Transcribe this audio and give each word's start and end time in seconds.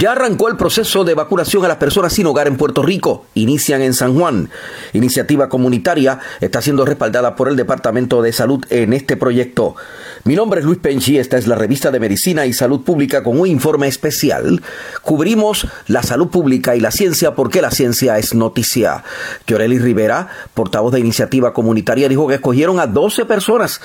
Ya 0.00 0.12
arrancó 0.12 0.48
el 0.48 0.56
proceso 0.56 1.04
de 1.04 1.12
vacunación 1.12 1.62
a 1.62 1.68
las 1.68 1.76
personas 1.76 2.14
sin 2.14 2.24
hogar 2.24 2.48
en 2.48 2.56
Puerto 2.56 2.82
Rico. 2.82 3.26
Inician 3.34 3.82
en 3.82 3.92
San 3.92 4.14
Juan. 4.14 4.48
Iniciativa 4.94 5.50
comunitaria 5.50 6.20
está 6.40 6.62
siendo 6.62 6.86
respaldada 6.86 7.36
por 7.36 7.48
el 7.48 7.56
Departamento 7.56 8.22
de 8.22 8.32
Salud 8.32 8.64
en 8.70 8.94
este 8.94 9.18
proyecto. 9.18 9.76
Mi 10.24 10.36
nombre 10.36 10.60
es 10.60 10.64
Luis 10.64 10.78
Penchi, 10.78 11.18
esta 11.18 11.36
es 11.36 11.46
la 11.46 11.54
revista 11.54 11.90
de 11.90 12.00
Medicina 12.00 12.46
y 12.46 12.54
Salud 12.54 12.80
Pública 12.80 13.22
con 13.22 13.38
un 13.38 13.46
informe 13.46 13.88
especial. 13.88 14.62
Cubrimos 15.02 15.66
la 15.86 16.02
salud 16.02 16.28
pública 16.28 16.74
y 16.74 16.80
la 16.80 16.92
ciencia 16.92 17.34
porque 17.34 17.60
la 17.60 17.70
ciencia 17.70 18.16
es 18.16 18.34
noticia. 18.34 19.04
Lloreli 19.46 19.78
Rivera, 19.78 20.28
portavoz 20.54 20.94
de 20.94 21.00
Iniciativa 21.00 21.52
Comunitaria, 21.52 22.08
dijo 22.08 22.26
que 22.26 22.36
escogieron 22.36 22.80
a 22.80 22.86
12 22.86 23.26
personas 23.26 23.82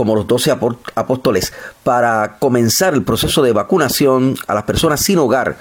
como 0.00 0.16
los 0.16 0.26
doce 0.26 0.50
apóstoles 0.50 1.52
para 1.84 2.36
comenzar 2.38 2.94
el 2.94 3.02
proceso 3.02 3.42
de 3.42 3.52
vacunación 3.52 4.34
a 4.46 4.54
las 4.54 4.62
personas 4.62 5.02
sin 5.02 5.18
hogar 5.18 5.56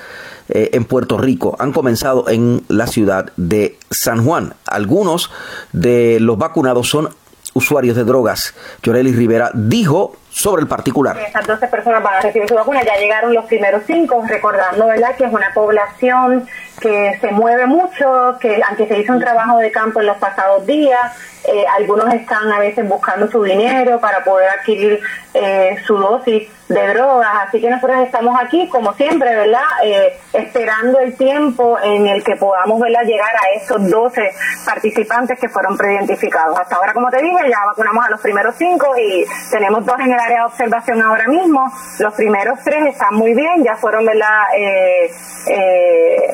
eh, 0.47 0.69
en 0.71 0.85
Puerto 0.85 1.17
Rico. 1.17 1.57
Han 1.59 1.73
comenzado 1.73 2.29
en 2.29 2.63
la 2.69 2.87
ciudad 2.87 3.33
de 3.35 3.77
San 3.91 4.23
Juan. 4.23 4.53
Algunos 4.65 5.29
de 5.73 6.21
los 6.21 6.37
vacunados 6.37 6.87
son 6.87 7.09
usuarios 7.53 7.97
de 7.97 8.05
drogas. 8.05 8.53
Lloreli 8.81 9.11
Rivera 9.11 9.51
dijo 9.53 10.15
sobre 10.29 10.61
el 10.61 10.69
particular. 10.69 11.19
Estas 11.19 11.45
12 11.45 11.67
personas 11.67 12.01
van 12.01 12.13
a 12.13 12.21
recibir 12.21 12.47
su 12.47 12.55
vacuna, 12.55 12.81
ya 12.85 12.95
llegaron 12.95 13.33
los 13.33 13.43
primeros 13.43 13.81
cinco, 13.85 14.23
recordando 14.25 14.87
¿verdad? 14.87 15.17
que 15.17 15.25
es 15.25 15.33
una 15.33 15.53
población 15.53 16.47
que 16.79 17.17
se 17.19 17.31
mueve 17.31 17.65
mucho, 17.65 18.37
que 18.39 18.61
aunque 18.67 18.87
se 18.87 18.99
hizo 18.99 19.13
un 19.13 19.19
trabajo 19.19 19.57
de 19.57 19.71
campo 19.71 19.99
en 19.99 20.07
los 20.07 20.17
pasados 20.17 20.65
días, 20.65 21.13
eh, 21.47 21.65
algunos 21.77 22.13
están 22.13 22.51
a 22.51 22.59
veces 22.59 22.87
buscando 22.87 23.29
su 23.29 23.43
dinero 23.43 23.99
para 23.99 24.23
poder 24.23 24.49
adquirir 24.49 24.99
eh, 25.33 25.77
su 25.85 25.95
dosis 25.95 26.49
de 26.69 26.93
drogas, 26.93 27.47
así 27.47 27.61
que 27.61 27.69
nosotros 27.69 27.99
estamos 28.03 28.35
aquí, 28.41 28.67
como 28.69 28.93
siempre, 28.93 29.35
¿verdad? 29.35 29.61
Eh, 29.83 30.17
esperando 30.33 30.99
el 30.99 31.15
tiempo 31.15 31.77
en 31.83 32.07
el 32.07 32.23
que 32.23 32.35
podamos, 32.35 32.79
¿verdad? 32.79 33.01
Llegar 33.05 33.29
a 33.35 33.55
esos 33.55 33.89
12 33.89 34.31
participantes 34.65 35.39
que 35.39 35.49
fueron 35.49 35.77
preidentificados. 35.77 36.59
Hasta 36.59 36.75
ahora, 36.75 36.93
como 36.93 37.09
te 37.09 37.21
dije, 37.21 37.37
ya 37.49 37.57
vacunamos 37.65 38.05
a 38.05 38.09
los 38.09 38.21
primeros 38.21 38.55
cinco 38.57 38.87
y 38.97 39.25
tenemos 39.51 39.85
dos 39.85 39.99
en 39.99 40.13
el 40.13 40.19
área 40.19 40.39
de 40.39 40.45
observación 40.45 41.01
ahora 41.01 41.27
mismo. 41.27 41.71
Los 41.99 42.13
primeros 42.15 42.59
tres 42.63 42.87
están 42.87 43.13
muy 43.13 43.33
bien, 43.35 43.63
ya 43.63 43.75
fueron, 43.75 44.05
¿verdad? 44.05 44.43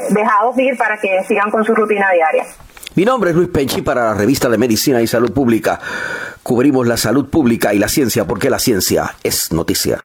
dejados 0.09 0.57
ir 0.57 0.77
para 0.77 0.97
que 0.97 1.23
sigan 1.27 1.51
con 1.51 1.63
su 1.63 1.73
rutina 1.75 2.11
diaria. 2.11 2.45
Mi 2.95 3.03
nombre 3.03 3.31
es 3.31 3.35
Luis 3.35 3.49
Penchi 3.49 3.81
para 3.81 4.05
la 4.05 4.13
revista 4.13 4.47
de 4.47 4.57
Medicina 4.57 5.01
y 5.01 5.07
Salud 5.07 5.33
Pública. 5.33 5.77
Cubrimos 6.45 6.85
la 6.85 6.95
salud 6.95 7.25
pública 7.25 7.73
y 7.73 7.79
la 7.79 7.87
ciencia 7.87 8.27
porque 8.27 8.51
la 8.51 8.59
ciencia 8.59 9.15
es 9.23 9.51
noticia. 9.51 10.03